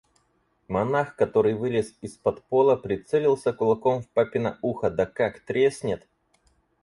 Монах, 0.67 1.15
который 1.15 1.53
вылез 1.53 1.93
из-под 2.01 2.43
пола, 2.45 2.75
прицелился 2.75 3.53
кулаком 3.53 4.01
в 4.01 4.09
папино 4.09 4.57
ухо, 4.63 4.89
да 4.89 5.05
как 5.05 5.41
треснет! 5.41 6.07